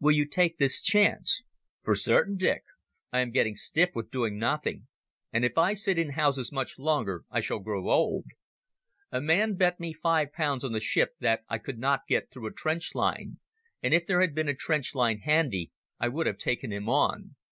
[0.00, 1.42] "Will you take this chance?"
[1.84, 2.64] "For certain, Dick.
[3.12, 4.88] I am getting stiff with doing nothing,
[5.32, 8.24] and if I sit in houses much longer I shall grow old.
[9.12, 12.46] A man bet me five pounds on the ship that I could not get through
[12.46, 13.38] a trench line,
[13.80, 17.36] and if there had been a trench line handy I would have taken him on.